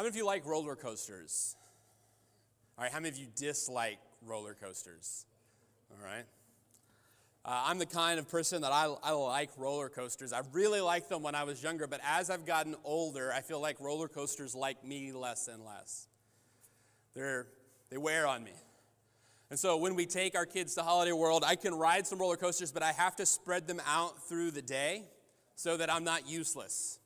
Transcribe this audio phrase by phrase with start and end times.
[0.00, 1.56] How many of you like roller coasters?
[2.78, 5.26] All right, how many of you dislike roller coasters?
[5.90, 6.24] All right.
[7.44, 10.32] Uh, I'm the kind of person that I, I like roller coasters.
[10.32, 13.60] I really liked them when I was younger, but as I've gotten older, I feel
[13.60, 16.08] like roller coasters like me less and less.
[17.14, 17.48] They're,
[17.90, 18.54] they wear on me.
[19.50, 22.38] And so when we take our kids to Holiday World, I can ride some roller
[22.38, 25.04] coasters, but I have to spread them out through the day
[25.56, 26.99] so that I'm not useless.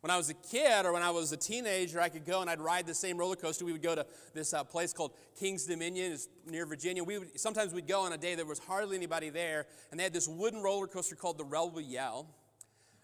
[0.00, 2.48] When I was a kid or when I was a teenager, I could go and
[2.48, 3.66] I'd ride the same roller coaster.
[3.66, 7.04] We would go to this uh, place called King's Dominion, it's near Virginia.
[7.04, 10.04] We would, sometimes we'd go on a day there was hardly anybody there, and they
[10.04, 12.26] had this wooden roller coaster called the Rebel Yell.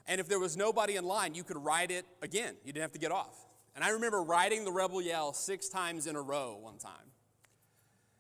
[0.07, 2.55] And if there was nobody in line, you could ride it again.
[2.65, 3.47] You didn't have to get off.
[3.75, 6.93] And I remember riding the Rebel Yell six times in a row one time.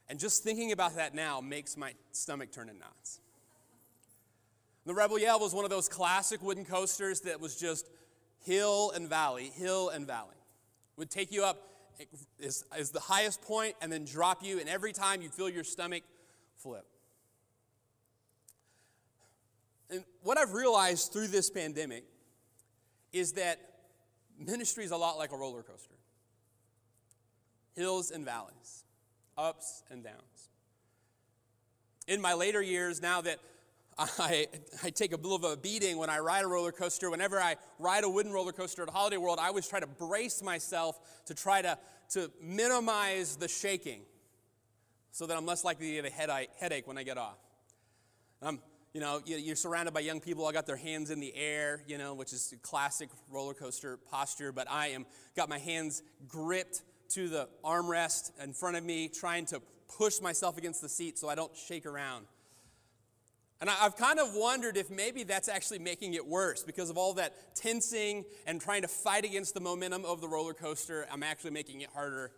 [0.08, 3.20] And just thinking about that now makes my stomach turn in knots.
[4.84, 7.88] The Rebel Yell was one of those classic wooden coasters that was just
[8.46, 10.30] hill and valley, hill and valley.
[10.96, 11.59] Would take you up
[12.38, 15.65] is, is the highest point and then drop you, and every time you feel your
[15.65, 16.02] stomach
[16.57, 16.87] flip.
[19.90, 22.04] And what I've realized through this pandemic
[23.12, 23.59] is that
[24.38, 25.95] ministry is a lot like a roller coaster
[27.74, 28.85] hills and valleys,
[29.37, 30.48] ups and downs.
[32.09, 33.38] In my later years, now that
[33.98, 34.46] I,
[34.84, 37.10] I take a little of a beating when I ride a roller coaster.
[37.10, 40.42] Whenever I ride a wooden roller coaster at Holiday World, I always try to brace
[40.42, 41.78] myself to try to,
[42.10, 44.02] to minimize the shaking
[45.12, 47.38] so that I'm less likely to get a headache when I get off.
[48.42, 48.60] Um,
[48.92, 50.46] you know, you're surrounded by young people.
[50.46, 54.52] I got their hands in the air, you know, which is classic roller coaster posture.
[54.52, 59.46] But I am got my hands gripped to the armrest in front of me, trying
[59.46, 59.60] to
[59.98, 62.26] push myself against the seat so I don't shake around.
[63.60, 67.15] And I've kind of wondered if maybe that's actually making it worse because of all
[67.15, 71.06] that tensing and trying to fight against the momentum of the roller coaster.
[71.10, 72.32] I'm actually making it harder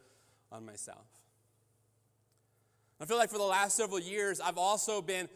[0.52, 1.06] on myself.
[3.00, 5.28] I feel like for the last several years, I've also been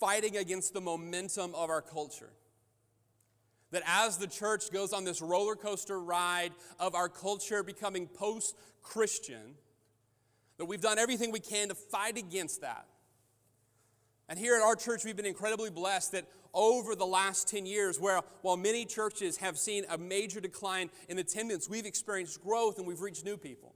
[0.00, 2.30] fighting against the momentum of our culture.
[3.70, 8.56] That as the church goes on this roller coaster ride of our culture becoming post
[8.82, 9.54] Christian,
[10.56, 12.86] that we've done everything we can to fight against that.
[14.28, 17.98] And here at our church, we've been incredibly blessed that over the last 10 years,
[17.98, 22.86] where while many churches have seen a major decline in attendance, we've experienced growth and
[22.86, 23.74] we've reached new people.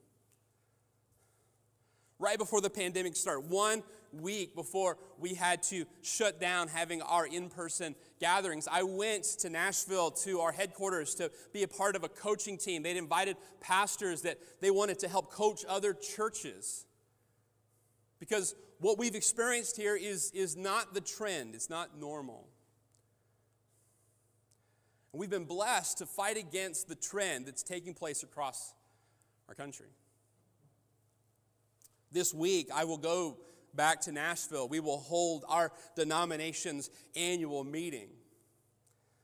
[2.19, 7.27] Right before the pandemic started, one week before we had to shut down having our
[7.27, 12.05] in person gatherings, I went to Nashville to our headquarters to be a part of
[12.05, 12.83] a coaching team.
[12.83, 16.85] They'd invited pastors that they wanted to help coach other churches.
[18.23, 22.47] Because what we've experienced here is, is not the trend, it's not normal.
[25.13, 28.75] We've been blessed to fight against the trend that's taking place across
[29.49, 29.89] our country.
[32.13, 33.39] This week, I will go
[33.75, 34.69] back to Nashville.
[34.69, 38.07] We will hold our denomination's annual meeting.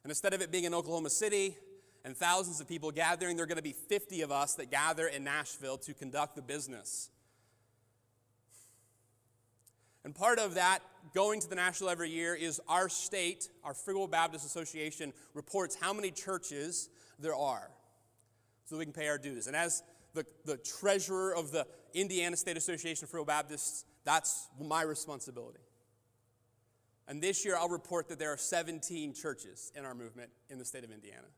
[0.03, 1.57] And instead of it being in Oklahoma City
[2.05, 5.07] and thousands of people gathering, there are going to be 50 of us that gather
[5.07, 7.11] in Nashville to conduct the business
[10.09, 10.79] and part of that
[11.15, 15.93] going to the national every year is our state, our Free Baptist Association, reports how
[15.93, 16.89] many churches
[17.19, 17.71] there are
[18.65, 19.49] so we can pay our dues.
[19.49, 19.83] And as
[20.15, 25.61] the, the treasurer of the Indiana State Association of Free Baptists, that's my responsibility.
[27.07, 30.65] And this year I'll report that there are 17 churches in our movement in the
[30.65, 31.29] state of Indiana.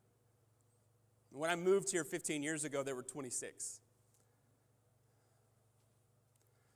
[1.33, 3.81] When I moved here 15 years ago, there were 26.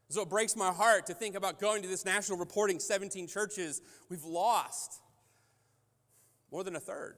[0.09, 3.83] So it breaks my heart to think about going to this national reporting 17 churches.
[4.09, 5.01] We've lost
[6.53, 7.17] more than a third.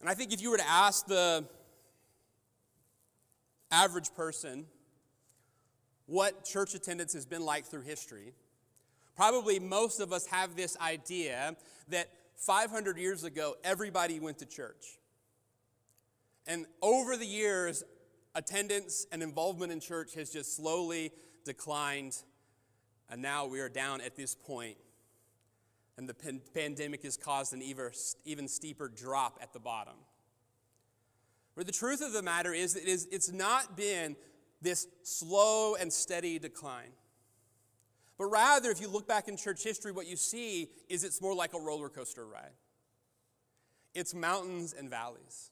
[0.00, 1.44] And I think if you were to ask the
[3.70, 4.66] average person
[6.06, 8.34] what church attendance has been like through history,
[9.16, 11.56] probably most of us have this idea
[11.88, 14.98] that 500 years ago, everybody went to church.
[16.46, 17.82] And over the years,
[18.34, 21.12] attendance and involvement in church has just slowly
[21.44, 22.16] declined.
[23.08, 24.76] And now we are down at this point,
[25.98, 27.90] And the pan- pandemic has caused an even,
[28.24, 29.94] even steeper drop at the bottom.
[31.56, 34.14] But the truth of the matter is, it is it's not been
[34.60, 36.92] this slow and steady decline.
[38.18, 41.34] But rather, if you look back in church history, what you see is it's more
[41.34, 42.52] like a roller coaster ride.
[43.94, 45.50] It's mountains and valleys.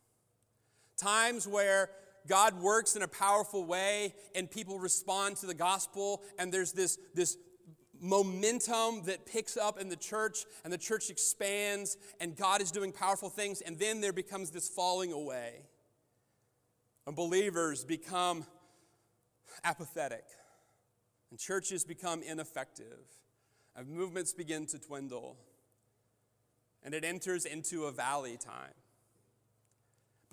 [0.97, 1.91] Times where
[2.27, 6.99] God works in a powerful way and people respond to the gospel, and there's this,
[7.15, 7.37] this
[8.01, 12.93] momentum that picks up in the church and the church expands and God is doing
[12.93, 15.63] powerful things, and then there becomes this falling away.
[17.07, 18.47] And believers become
[19.63, 20.25] apathetic,
[21.31, 23.05] and churches become ineffective,
[23.77, 25.37] and movements begin to dwindle,
[26.83, 28.73] and it enters into a valley time.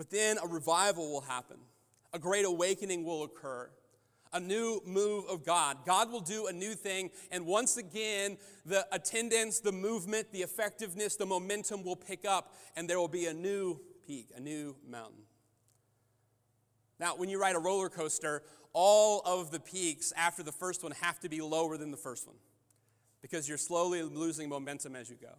[0.02, 1.58] But then a revival will happen,
[2.12, 3.70] a great awakening will occur
[4.34, 5.78] a new move of God.
[5.86, 11.18] God will do a new thing, and once again, the attendance, the movement, the effectiveness,
[11.18, 15.22] the momentum will pick up, and there will be a new peak, a new mountain.
[17.00, 18.42] Now, when you ride a roller coaster,
[18.74, 22.26] all of the peaks after the first one have to be lower than the first
[22.26, 22.38] one
[23.22, 25.36] because you're slowly losing momentum as you go.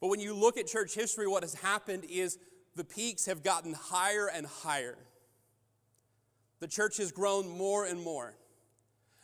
[0.00, 2.38] But when you look at church history, what has happened is
[2.76, 4.96] the peaks have gotten higher and higher.
[6.60, 8.34] The church has grown more and more.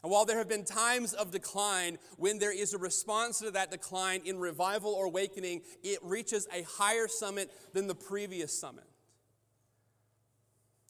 [0.02, 3.70] And while there have been times of decline, when there is a response to that
[3.70, 8.84] decline in revival or awakening, it reaches a higher summit than the previous summit.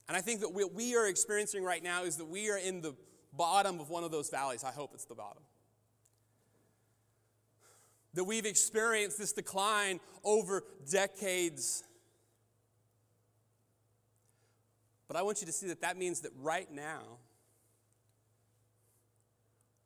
[0.08, 2.80] And I think that what we are experiencing right now is that we are in
[2.80, 2.94] the
[3.32, 4.64] bottom of one of those valleys.
[4.64, 5.42] I hope it's the bottom.
[8.14, 11.84] That we've experienced this decline over decades
[15.12, 17.02] But I want you to see that that means that right now,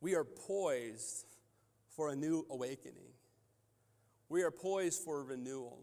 [0.01, 1.27] we are poised
[1.97, 3.11] for a new awakening.
[4.29, 5.81] We are poised for renewal.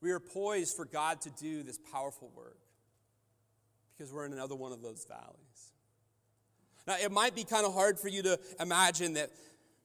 [0.00, 2.60] We are poised for God to do this powerful work
[3.98, 5.72] because we're in another one of those valleys.
[6.86, 9.32] Now, it might be kind of hard for you to imagine that,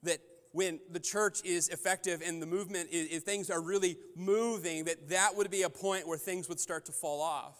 [0.04, 0.20] that
[0.52, 5.34] when the church is effective and the movement, if things are really moving, that that
[5.34, 7.56] would be a point where things would start to fall off.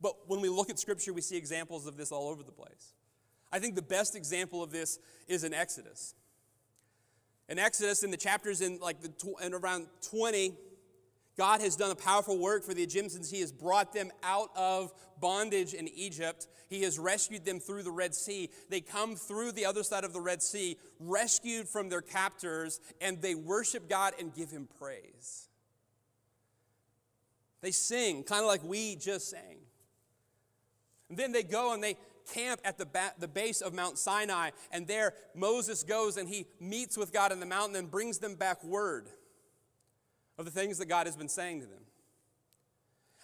[0.00, 2.92] But when we look at Scripture, we see examples of this all over the place.
[3.52, 4.98] I think the best example of this
[5.28, 6.14] is in Exodus.
[7.48, 9.12] In Exodus, in the chapters in like the
[9.42, 10.52] in around 20,
[11.36, 13.30] God has done a powerful work for the Egyptians.
[13.30, 16.48] He has brought them out of bondage in Egypt.
[16.68, 18.50] He has rescued them through the Red Sea.
[18.70, 23.20] They come through the other side of the Red Sea, rescued from their captors, and
[23.20, 25.48] they worship God and give Him praise.
[27.60, 29.58] They sing, kind of like we just sang.
[31.08, 31.96] And then they go and they
[32.32, 36.46] camp at the, ba- the base of Mount Sinai, and there Moses goes and he
[36.60, 39.08] meets with God in the mountain and brings them back word
[40.38, 41.80] of the things that God has been saying to them.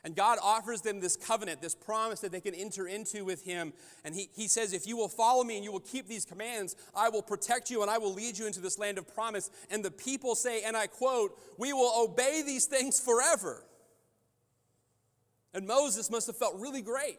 [0.04, 3.72] And God offers them this covenant, this promise that they can enter into with Him.
[4.04, 6.74] And he, he says, If you will follow me and you will keep these commands,
[6.92, 9.48] I will protect you and I will lead you into this land of promise.
[9.70, 13.64] And the people say, and I quote, We will obey these things forever.
[15.54, 17.18] And Moses must have felt really great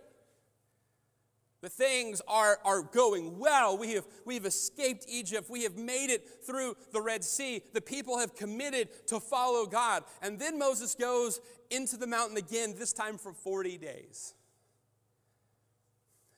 [1.63, 3.77] the things are, are going well.
[3.77, 5.49] We have, we have escaped Egypt.
[5.49, 7.63] We have made it through the Red Sea.
[7.71, 10.03] The people have committed to follow God.
[10.21, 11.39] And then Moses goes
[11.71, 14.33] into the mountain again, this time for 40 days.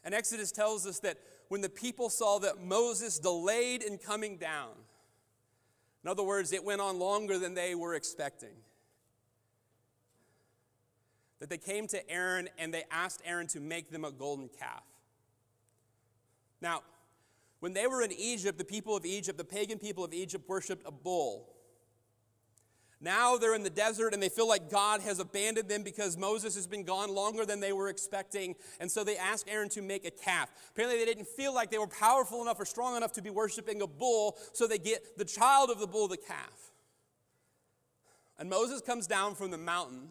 [0.03, 1.17] And Exodus tells us that
[1.47, 4.73] when the people saw that Moses delayed in coming down,
[6.03, 8.53] in other words, it went on longer than they were expecting,
[11.39, 14.83] that they came to Aaron and they asked Aaron to make them a golden calf.
[16.65, 16.81] Now,
[17.59, 20.81] when they were in Egypt, the people of Egypt, the pagan people of Egypt, worshiped
[20.87, 21.47] a bull.
[22.99, 26.55] Now they're in the desert and they feel like God has abandoned them because Moses
[26.55, 28.55] has been gone longer than they were expecting.
[28.79, 30.49] And so they ask Aaron to make a calf.
[30.71, 33.83] Apparently, they didn't feel like they were powerful enough or strong enough to be worshiping
[33.83, 36.71] a bull, so they get the child of the bull, the calf.
[38.39, 40.09] And Moses comes down from the mountain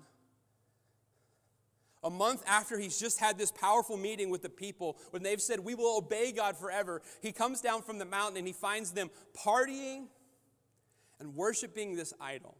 [2.04, 5.60] a month after he's just had this powerful meeting with the people, when they've said,
[5.60, 9.10] We will obey God forever, he comes down from the mountain and he finds them
[9.34, 10.06] partying
[11.18, 12.56] and worshiping this idol.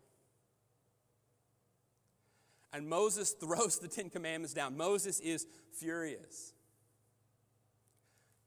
[2.72, 4.76] And Moses throws the Ten Commandments down.
[4.76, 5.46] Moses is
[5.78, 6.54] furious.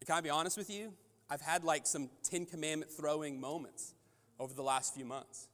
[0.06, 0.94] Can I be honest with you?
[1.30, 3.94] I've had like some Ten Commandment throwing moments
[4.40, 5.48] over the last few months.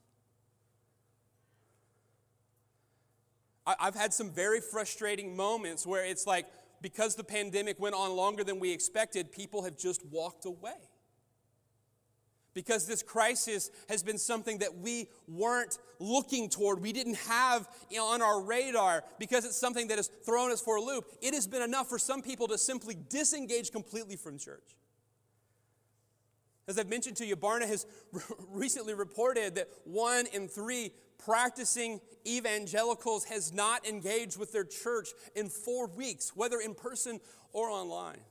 [3.65, 6.47] I've had some very frustrating moments where it's like,
[6.81, 10.75] because the pandemic went on longer than we expected, people have just walked away.
[12.53, 17.67] Because this crisis has been something that we weren't looking toward, we didn't have
[17.99, 21.05] on our radar, because it's something that has thrown us for a loop.
[21.21, 24.75] It has been enough for some people to simply disengage completely from church.
[26.67, 27.85] As I've mentioned to you, Barna has
[28.49, 30.91] recently reported that one in three
[31.25, 37.19] practicing evangelicals has not engaged with their church in four weeks, whether in person
[37.51, 38.21] or online.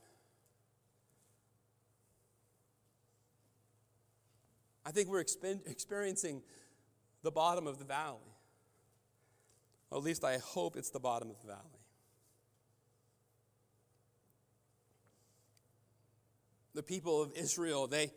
[4.85, 6.43] I think we're experiencing
[7.23, 8.19] the bottom of the valley.
[9.91, 11.61] Or at least I hope it's the bottom of the valley.
[16.75, 18.11] The people of Israel, they,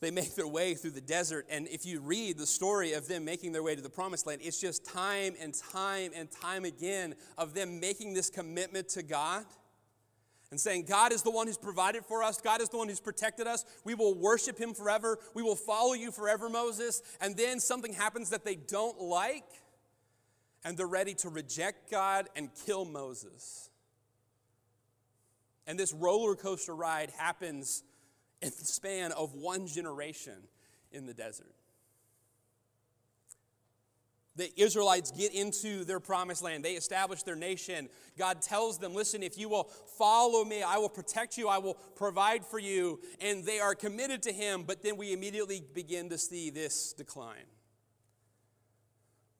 [0.00, 1.46] they make their way through the desert.
[1.50, 4.40] And if you read the story of them making their way to the promised land,
[4.42, 9.44] it's just time and time and time again of them making this commitment to God
[10.50, 12.40] and saying, God is the one who's provided for us.
[12.40, 13.64] God is the one who's protected us.
[13.84, 15.18] We will worship him forever.
[15.34, 17.02] We will follow you forever, Moses.
[17.20, 19.44] And then something happens that they don't like,
[20.64, 23.70] and they're ready to reject God and kill Moses.
[25.66, 27.84] And this roller coaster ride happens
[28.42, 30.36] in the span of one generation
[30.92, 31.54] in the desert
[34.40, 36.64] the Israelites get into their promised land.
[36.64, 37.90] They establish their nation.
[38.16, 39.64] God tells them, Listen, if you will
[39.98, 43.00] follow me, I will protect you, I will provide for you.
[43.20, 47.44] And they are committed to Him, but then we immediately begin to see this decline.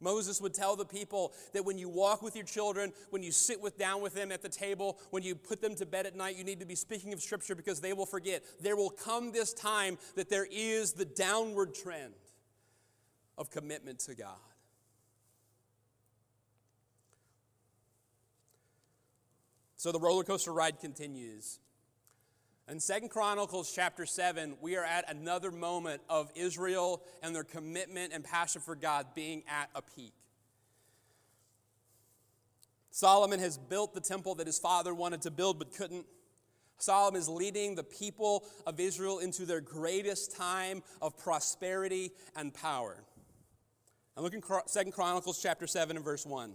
[0.01, 3.61] Moses would tell the people that when you walk with your children, when you sit
[3.61, 6.37] with down with them at the table, when you put them to bed at night,
[6.37, 8.43] you need to be speaking of scripture because they will forget.
[8.61, 12.15] There will come this time that there is the downward trend
[13.37, 14.37] of commitment to God.
[19.77, 21.59] So the roller coaster ride continues.
[22.71, 28.13] In Second Chronicles chapter 7, we are at another moment of Israel and their commitment
[28.13, 30.13] and passion for God being at a peak.
[32.93, 36.07] Solomon has built the temple that his father wanted to build but couldn't.
[36.79, 43.03] Solomon is leading the people of Israel into their greatest time of prosperity and power.
[44.15, 46.53] And look in Second Chronicles chapter 7 and verse 1.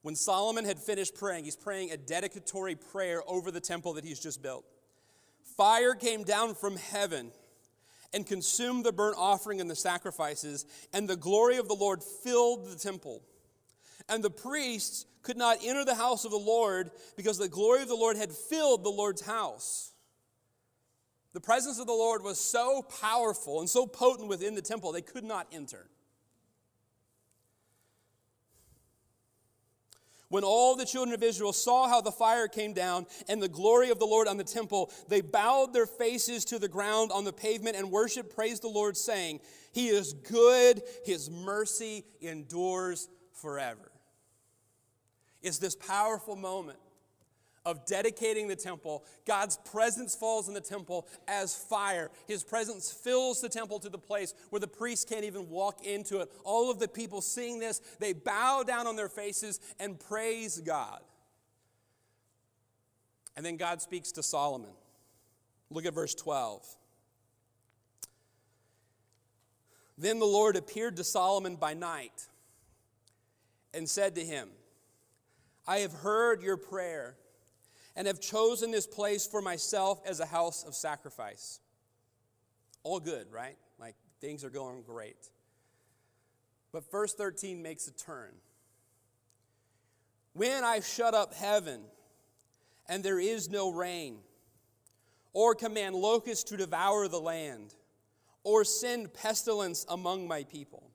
[0.00, 4.18] When Solomon had finished praying, he's praying a dedicatory prayer over the temple that he's
[4.18, 4.64] just built.
[5.56, 7.30] Fire came down from heaven
[8.12, 12.66] and consumed the burnt offering and the sacrifices, and the glory of the Lord filled
[12.66, 13.22] the temple.
[14.08, 17.88] And the priests could not enter the house of the Lord because the glory of
[17.88, 19.92] the Lord had filled the Lord's house.
[21.32, 25.02] The presence of the Lord was so powerful and so potent within the temple, they
[25.02, 25.88] could not enter.
[30.34, 33.90] When all the children of Israel saw how the fire came down and the glory
[33.90, 37.32] of the Lord on the temple, they bowed their faces to the ground on the
[37.32, 39.38] pavement and worshiped, praised the Lord, saying,
[39.70, 43.92] He is good, His mercy endures forever.
[45.40, 46.80] It's this powerful moment
[47.64, 52.10] of dedicating the temple, God's presence falls in the temple as fire.
[52.28, 56.20] His presence fills the temple to the place where the priests can't even walk into
[56.20, 56.30] it.
[56.44, 61.00] All of the people seeing this, they bow down on their faces and praise God.
[63.36, 64.70] And then God speaks to Solomon.
[65.70, 66.64] Look at verse 12.
[69.96, 72.28] Then the Lord appeared to Solomon by night
[73.72, 74.48] and said to him,
[75.66, 77.16] I have heard your prayer
[77.96, 81.60] and have chosen this place for myself as a house of sacrifice.
[82.82, 83.56] All good, right?
[83.78, 85.30] Like things are going great.
[86.72, 88.32] But verse 13 makes a turn.
[90.32, 91.82] When I shut up heaven
[92.88, 94.18] and there is no rain,
[95.32, 97.74] or command locusts to devour the land,
[98.44, 100.90] or send pestilence among my people,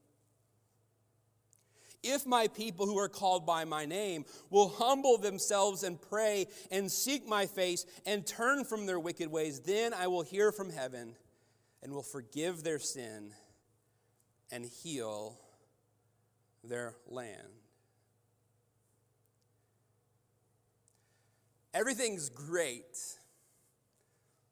[2.03, 6.91] if my people who are called by my name will humble themselves and pray and
[6.91, 11.15] seek my face and turn from their wicked ways, then I will hear from heaven
[11.83, 13.31] and will forgive their sin
[14.51, 15.39] and heal
[16.63, 17.47] their land.
[21.73, 22.97] Everything's great,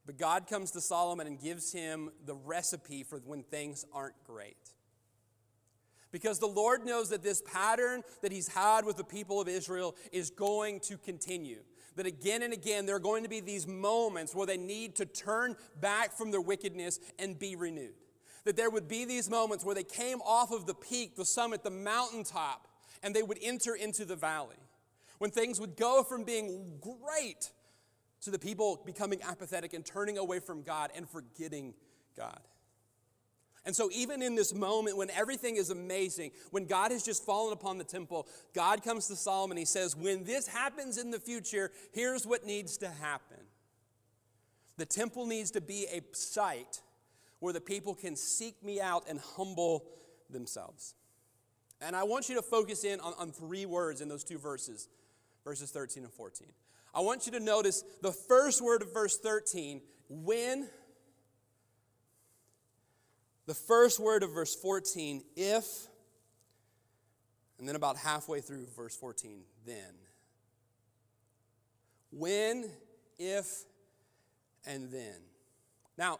[0.05, 4.76] but God comes to Solomon and gives him the recipe for when things aren't great.
[6.11, 9.95] Because the Lord knows that this pattern that He's had with the people of Israel
[10.11, 11.59] is going to continue.
[11.95, 15.05] That again and again, there are going to be these moments where they need to
[15.05, 17.95] turn back from their wickedness and be renewed.
[18.45, 21.63] That there would be these moments where they came off of the peak, the summit,
[21.63, 22.67] the mountaintop,
[23.03, 24.55] and they would enter into the valley.
[25.17, 27.51] When things would go from being great
[28.21, 31.73] to the people becoming apathetic and turning away from God and forgetting
[32.15, 32.39] God.
[33.67, 37.51] And so, even in this moment when everything is amazing, when God has just fallen
[37.51, 39.57] upon the temple, God comes to Solomon.
[39.57, 43.37] He says, When this happens in the future, here's what needs to happen
[44.77, 46.81] the temple needs to be a site
[47.39, 49.83] where the people can seek me out and humble
[50.29, 50.95] themselves.
[51.81, 54.87] And I want you to focus in on, on three words in those two verses,
[55.43, 56.47] verses 13 and 14.
[56.95, 60.69] I want you to notice the first word of verse 13 when
[63.47, 65.87] The first word of verse 14, if,
[67.57, 69.95] and then about halfway through verse 14, then.
[72.11, 72.69] When,
[73.17, 73.63] if,
[74.65, 75.15] and then.
[75.97, 76.19] Now,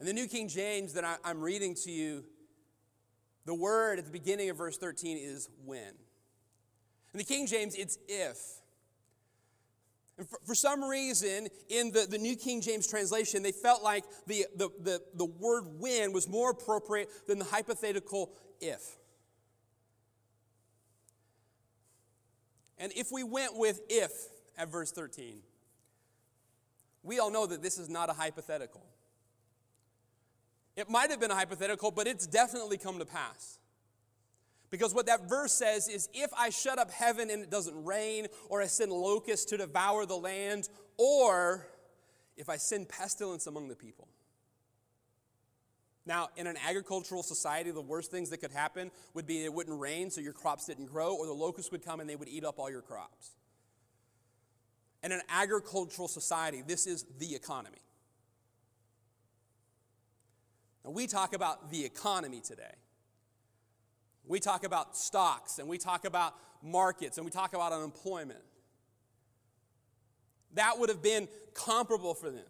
[0.00, 2.24] in the New King James that I, am reading to you,
[3.46, 5.94] the word at the beginning of verse 13 is when.
[7.12, 8.38] In the King James, it's if.
[10.16, 14.04] And for, for some reason, in the, the New King James translation, they felt like
[14.26, 18.30] the, the, the, the word when was more appropriate than the hypothetical
[18.60, 18.96] if.
[22.78, 24.10] And if we went with if
[24.56, 25.38] at verse 13,
[27.02, 28.84] we all know that this is not a hypothetical.
[30.76, 33.58] It might have been a hypothetical, but it's definitely come to pass.
[34.70, 38.26] Because what that verse says is if I shut up heaven and it doesn't rain,
[38.48, 41.68] or I send locusts to devour the land, or
[42.36, 44.08] if I send pestilence among the people.
[46.06, 49.78] Now, in an agricultural society, the worst things that could happen would be it wouldn't
[49.78, 52.44] rain, so your crops didn't grow, or the locusts would come and they would eat
[52.44, 53.30] up all your crops.
[55.02, 57.78] In an agricultural society, this is the economy.
[60.84, 62.74] Now, we talk about the economy today.
[64.26, 68.40] We talk about stocks and we talk about markets and we talk about unemployment.
[70.54, 72.44] That would have been comparable for them.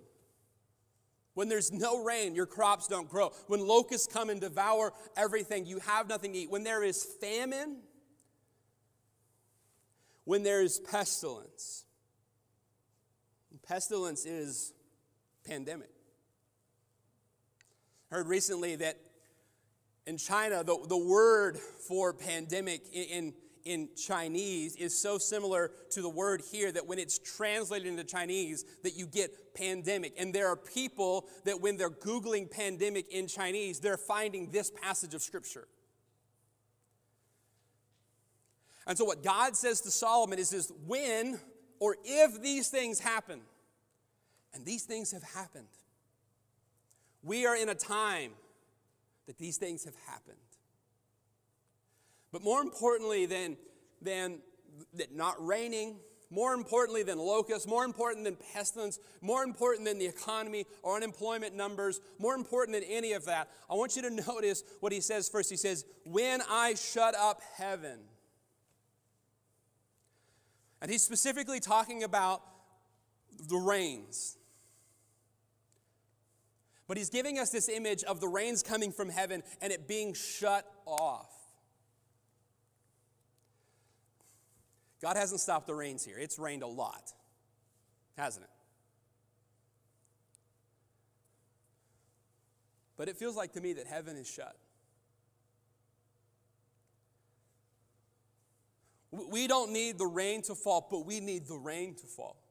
[1.34, 3.32] When there's no rain, your crops don't grow.
[3.48, 6.50] When locusts come and devour everything, you have nothing to eat.
[6.50, 7.78] When there is famine,
[10.24, 11.84] when there is pestilence,
[13.66, 14.72] pestilence is
[15.44, 15.90] pandemic.
[18.10, 18.96] Heard recently that
[20.06, 23.34] in China, the, the word for pandemic in, in,
[23.64, 28.64] in Chinese is so similar to the word here that when it's translated into Chinese,
[28.82, 30.14] that you get pandemic.
[30.18, 35.14] And there are people that when they're Googling pandemic in Chinese, they're finding this passage
[35.14, 35.66] of Scripture.
[38.87, 41.40] And so, what God says to Solomon is, is when
[41.81, 43.40] or if these things happen,
[44.52, 45.66] and these things have happened,
[47.22, 48.31] we are in a time
[49.26, 50.37] that these things have happened.
[52.32, 53.56] But more importantly than,
[54.02, 54.40] than
[54.94, 55.96] that not raining,
[56.30, 61.54] more importantly than locusts, more important than pestilence, more important than the economy or unemployment
[61.54, 65.28] numbers, more important than any of that, I want you to notice what he says
[65.28, 65.48] first.
[65.48, 68.00] He says, When I shut up heaven.
[70.82, 72.42] And he's specifically talking about
[73.48, 74.37] the rains.
[76.87, 80.12] But he's giving us this image of the rains coming from heaven and it being
[80.12, 81.31] shut off.
[85.01, 86.16] God hasn't stopped the rains here.
[86.18, 87.12] It's rained a lot,
[88.16, 88.51] hasn't it?
[92.97, 94.57] But it feels like to me that heaven is shut.
[99.11, 102.43] We don't need the rain to fall, but we need the rain to fall.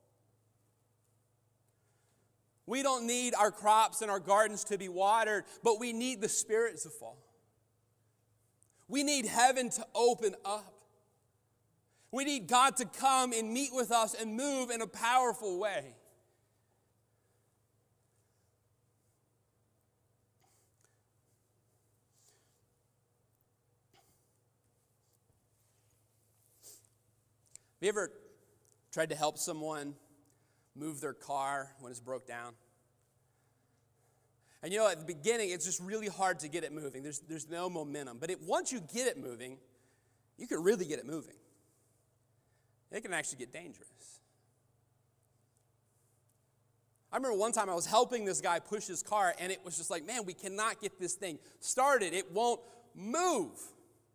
[2.65, 6.29] We don't need our crops and our gardens to be watered, but we need the
[6.29, 7.17] Spirit to fall.
[8.87, 10.73] We need heaven to open up.
[12.11, 15.95] We need God to come and meet with us and move in a powerful way.
[27.83, 28.11] Have you ever
[28.91, 29.95] tried to help someone
[30.75, 32.53] move their car when it's broke down.
[34.61, 37.03] And you know, at the beginning, it's just really hard to get it moving.
[37.03, 38.17] There's, there's no momentum.
[38.19, 39.57] But it, once you get it moving,
[40.37, 41.35] you can really get it moving.
[42.91, 43.89] It can actually get dangerous.
[47.11, 49.77] I remember one time I was helping this guy push his car, and it was
[49.77, 52.13] just like, man, we cannot get this thing started.
[52.13, 52.61] It won't
[52.95, 53.51] move.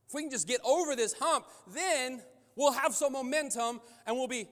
[0.09, 1.45] If we can just get over this hump,
[1.75, 2.23] then
[2.57, 4.49] we'll have some momentum and we'll be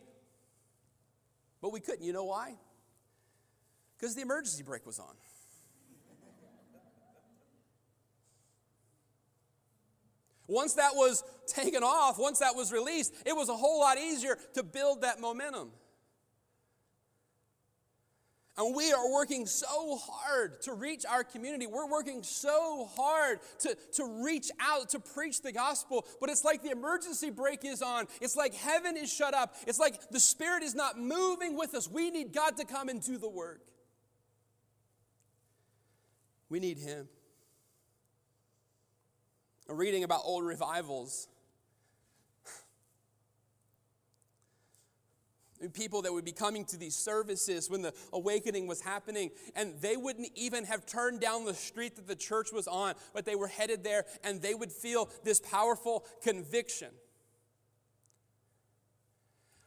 [1.66, 2.04] but we couldn't.
[2.04, 2.54] You know why?
[3.98, 5.16] Because the emergency brake was on.
[10.46, 14.38] Once that was taken off, once that was released, it was a whole lot easier
[14.54, 15.72] to build that momentum.
[18.58, 21.66] And we are working so hard to reach our community.
[21.66, 26.06] We're working so hard to, to reach out, to preach the gospel.
[26.20, 28.06] But it's like the emergency brake is on.
[28.22, 29.56] It's like heaven is shut up.
[29.66, 31.90] It's like the Spirit is not moving with us.
[31.90, 33.60] We need God to come and do the work.
[36.48, 37.08] We need Him.
[39.68, 41.28] I'm reading about old revivals
[45.70, 49.96] people that would be coming to these services when the awakening was happening, and they
[49.96, 53.48] wouldn't even have turned down the street that the church was on, but they were
[53.48, 56.88] headed there, and they would feel this powerful conviction.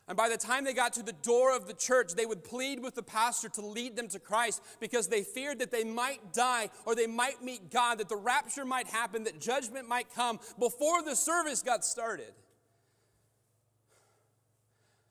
[0.09, 2.79] And by the time they got to the door of the church, they would plead
[2.81, 6.71] with the pastor to lead them to Christ because they feared that they might die
[6.87, 11.03] or they might meet God, that the rapture might happen, that judgment might come before
[11.03, 12.33] the service got started.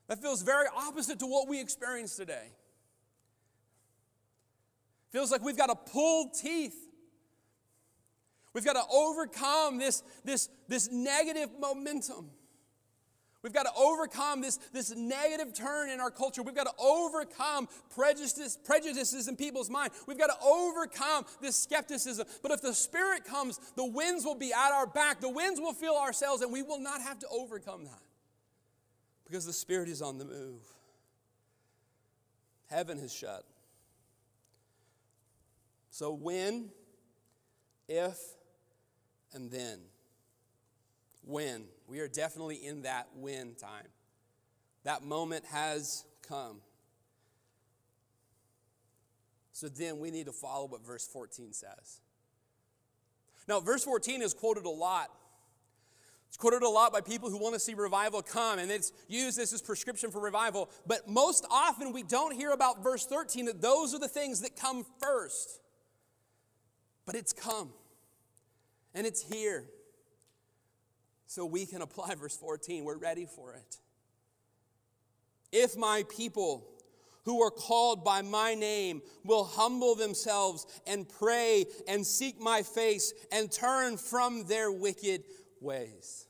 [0.09, 2.47] That feels very opposite to what we experience today.
[5.11, 6.75] Feels like we've got to pull teeth.
[8.53, 12.31] We've got to overcome this, this, this negative momentum.
[13.43, 16.41] We've got to overcome this, this negative turn in our culture.
[16.41, 19.91] We've got to overcome prejudices, prejudices in people's mind.
[20.07, 22.27] We've got to overcome this skepticism.
[22.41, 25.21] But if the Spirit comes, the winds will be at our back.
[25.21, 28.08] The winds will fill ourselves, and we will not have to overcome that
[29.29, 30.61] because the Spirit is on the move.
[32.67, 33.43] Heaven has shut.
[35.91, 36.69] So, when,
[37.87, 38.17] if,
[39.33, 39.79] and then.
[41.23, 41.65] When.
[41.87, 43.87] We are definitely in that when time.
[44.83, 46.61] That moment has come.
[49.51, 51.99] So then we need to follow what verse 14 says.
[53.47, 55.09] Now, verse 14 is quoted a lot
[56.29, 59.39] it's quoted a lot by people who want to see revival come, and it's used
[59.39, 60.69] as this prescription for revival.
[60.85, 64.55] But most often we don't hear about verse 13 that those are the things that
[64.55, 65.59] come first.
[67.07, 67.71] But it's come,
[68.93, 69.65] and it's here.
[71.25, 72.83] So we can apply verse 14.
[72.83, 73.77] We're ready for it.
[75.51, 76.67] If my people
[77.25, 83.13] who are called by my name will humble themselves and pray and seek my face
[83.31, 85.23] and turn from their wicked
[85.61, 86.25] ways.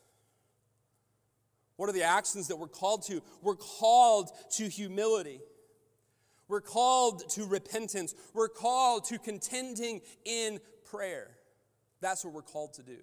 [1.76, 3.22] What are the actions that we're called to?
[3.42, 5.40] We're called to humility.
[6.50, 8.16] We're called to repentance.
[8.34, 11.30] We're called to contending in prayer.
[12.02, 12.98] That's what we're called to do.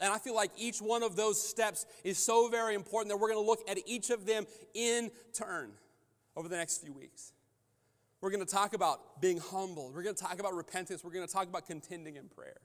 [0.00, 3.32] And I feel like each one of those steps is so very important that we're
[3.32, 5.72] going to look at each of them in turn
[6.36, 7.32] over the next few weeks.
[8.20, 9.90] We're going to talk about being humble.
[9.92, 11.02] We're going to talk about repentance.
[11.02, 12.58] We're going to talk about contending in prayer.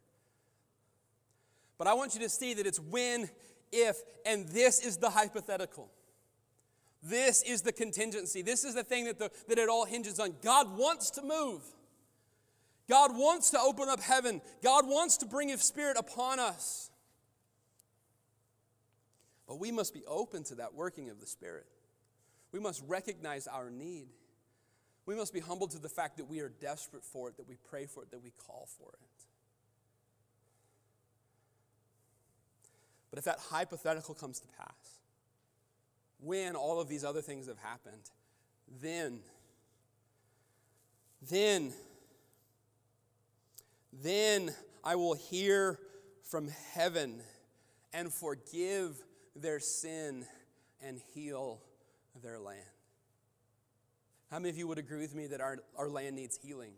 [1.78, 3.30] But I want you to see that it's when,
[3.72, 5.90] if, and this is the hypothetical.
[7.02, 8.42] This is the contingency.
[8.42, 10.36] This is the thing that, the, that it all hinges on.
[10.42, 11.62] God wants to move.
[12.88, 14.42] God wants to open up heaven.
[14.62, 16.90] God wants to bring His Spirit upon us.
[19.48, 21.66] But we must be open to that working of the Spirit.
[22.52, 24.08] We must recognize our need.
[25.06, 27.58] We must be humble to the fact that we are desperate for it, that we
[27.70, 29.00] pray for it, that we call for it.
[33.14, 34.98] But if that hypothetical comes to pass,
[36.20, 38.10] when all of these other things have happened,
[38.82, 39.20] then,
[41.30, 41.74] then,
[44.02, 44.50] then
[44.84, 45.78] I will hear
[46.24, 47.22] from heaven
[47.94, 48.98] and forgive
[49.36, 50.26] their sin
[50.82, 51.62] and heal
[52.24, 52.66] their land.
[54.32, 56.74] How many of you would agree with me that our, our land needs healing?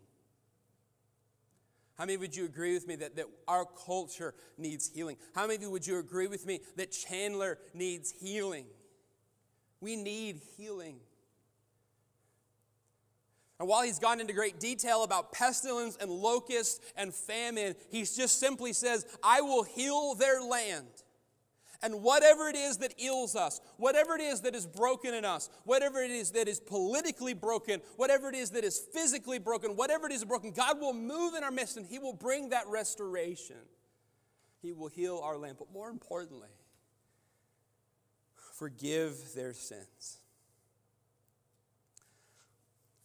[1.98, 5.16] How many would you agree with me that, that our culture needs healing?
[5.34, 8.66] How many of you would you agree with me that Chandler needs healing?
[9.80, 10.96] We need healing.
[13.58, 18.38] And while he's gone into great detail about pestilence and locust and famine, he just
[18.38, 20.86] simply says, I will heal their land.
[21.82, 25.50] And whatever it is that ills us, whatever it is that is broken in us,
[25.64, 30.06] whatever it is that is politically broken, whatever it is that is physically broken, whatever
[30.06, 33.56] it is broken, God will move in our midst and He will bring that restoration.
[34.62, 35.56] He will heal our land.
[35.58, 36.48] But more importantly,
[38.54, 40.18] forgive their sins.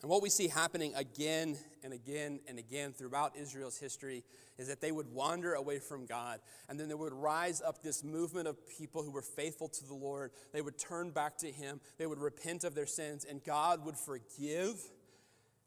[0.01, 4.23] And what we see happening again and again and again throughout Israel's history
[4.61, 6.39] is that they would wander away from God.
[6.69, 9.95] And then there would rise up this movement of people who were faithful to the
[9.95, 10.29] Lord.
[10.53, 13.97] They would turn back to Him, they would repent of their sins, and God would
[13.97, 14.79] forgive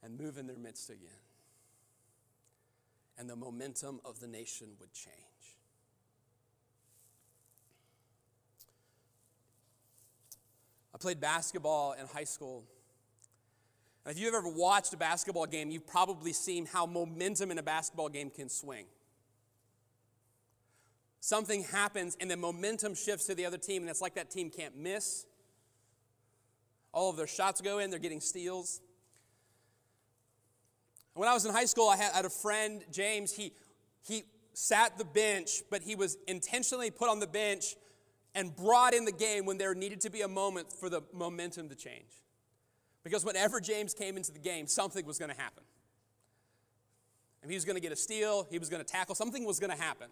[0.01, 1.11] and move in their midst again.
[3.19, 5.17] And the momentum of the nation would change.
[10.95, 12.65] I played basketball in high school.
[14.07, 18.11] If you've ever watched a basketball game, you've probably seen how momentum in a basketball
[18.11, 18.85] game can swing.
[21.21, 24.51] Something happens and the momentum shifts to the other team, and it's like that team
[24.51, 25.25] can't miss.
[26.93, 28.83] All of their shots go in, they're getting steals.
[31.15, 33.33] When I was in high school, I had, a friend, James.
[33.33, 33.53] He,
[34.07, 37.77] he sat the bench, but he was intentionally put on the bench
[38.35, 41.69] and brought in the game when there needed to be a moment for the momentum
[41.69, 42.24] to change.
[43.05, 45.63] Because whenever James came into the game, something was going to happen.
[47.43, 49.61] And he was going to get a steal, he was going to tackle, something was
[49.61, 50.09] going to happen.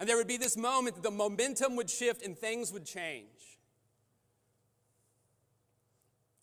[0.00, 3.58] And there would be this moment that the momentum would shift and things would change.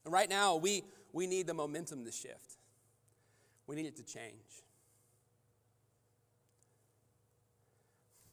[0.05, 2.57] And right now, we, we need the momentum to shift.
[3.67, 4.63] We need it to change.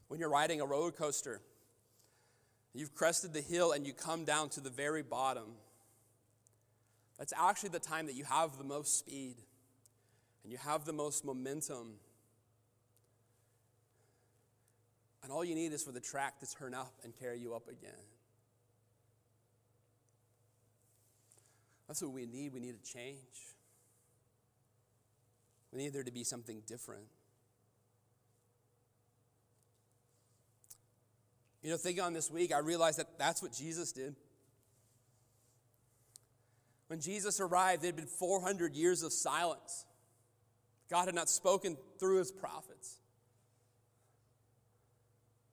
[0.07, 1.41] When you're riding a roller coaster,
[2.73, 5.55] you've crested the hill and you come down to the very bottom.
[7.17, 9.35] That's actually the time that you have the most speed
[10.43, 11.95] and you have the most momentum.
[15.23, 17.67] And all you need is for the track to turn up and carry you up
[17.67, 17.91] again.
[21.87, 22.53] That's what we need.
[22.53, 23.17] We need a change.
[25.71, 27.07] We need there to be something different.
[31.61, 34.15] You know, thinking on this week, I realized that that's what Jesus did.
[36.87, 39.85] When Jesus arrived, there had been 400 years of silence.
[40.89, 42.97] God had not spoken through his prophets.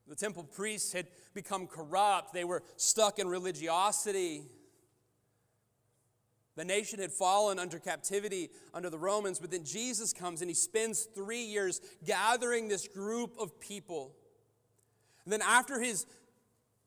[0.07, 4.45] The temple priests had become corrupt, they were stuck in religiosity.
[6.57, 10.55] The nation had fallen under captivity under the Romans, but then Jesus comes and he
[10.55, 14.15] spends three years gathering this group of people.
[15.25, 16.07] And then, after his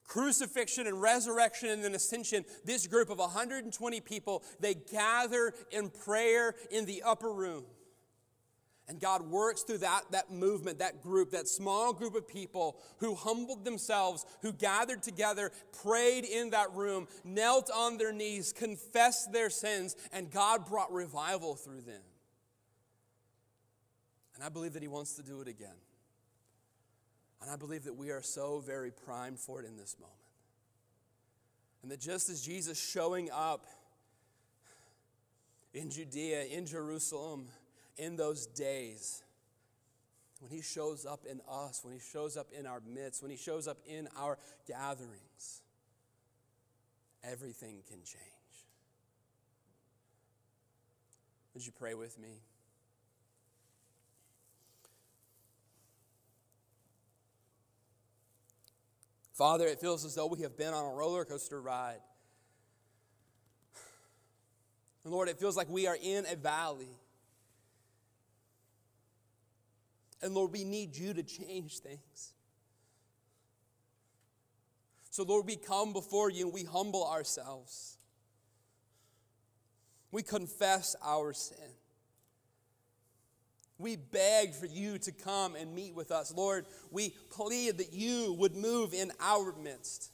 [0.08, 6.56] crucifixion and resurrection and then ascension, this group of 120 people, they gather in prayer
[6.72, 7.66] in the upper room.
[8.90, 13.16] And God works through that, that movement, that group, that small group of people who
[13.16, 15.52] humbled themselves, who gathered together,
[15.84, 21.56] prayed in that room, knelt on their knees, confessed their sins, and God brought revival
[21.56, 22.02] through them.
[24.36, 25.76] And I believe that He wants to do it again.
[27.42, 30.16] And I believe that we are so very primed for it in this moment.
[31.84, 33.66] And that just as Jesus showing up
[35.74, 37.48] in Judea, in Jerusalem,
[37.98, 39.24] in those days,
[40.40, 43.38] when He shows up in us, when He shows up in our midst, when He
[43.38, 45.62] shows up in our gatherings,
[47.24, 48.24] everything can change.
[51.54, 52.42] Would you pray with me?
[59.38, 62.00] Father, it feels as though we have been on a roller coaster ride.
[65.04, 66.90] And Lord, it feels like we are in a valley.
[70.24, 72.34] And Lord, we need you to change things.
[75.12, 77.98] So, Lord, we come before you and we humble ourselves.
[80.12, 81.58] We confess our sin.
[83.78, 86.34] We beg for you to come and meet with us.
[86.34, 90.12] Lord, we plead that you would move in our midst.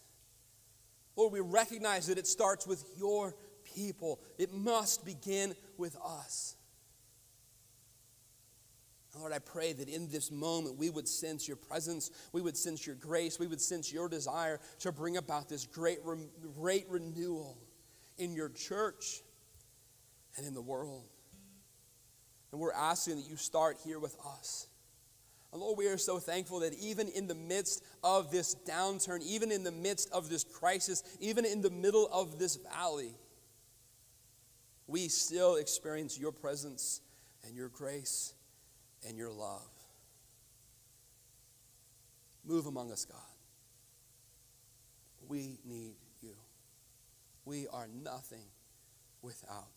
[1.16, 3.36] Lord, we recognize that it starts with your
[3.76, 6.56] people, it must begin with us.
[9.18, 12.86] Lord, I pray that in this moment we would sense your presence, we would sense
[12.86, 16.00] your grace, we would sense your desire to bring about this great,
[16.58, 17.58] great renewal
[18.18, 19.22] in your church
[20.36, 21.13] and in the world.
[22.54, 24.68] And we're asking that you start here with us.
[25.52, 29.52] And Lord, we are so thankful that even in the midst of this downturn, even
[29.52, 33.16] in the midst of this crisis, even in the middle of this valley,
[34.86, 37.02] we still experience your presence
[37.44, 38.36] and your grace
[39.08, 39.68] and your love.
[42.46, 43.18] Move among us, God.
[45.28, 46.36] We need you.
[47.46, 48.46] We are nothing
[49.24, 49.70] without.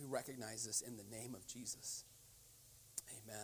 [0.00, 2.04] We recognize this in the name of Jesus.
[3.10, 3.36] Amen.